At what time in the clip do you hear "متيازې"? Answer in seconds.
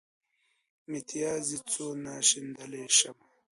0.89-1.57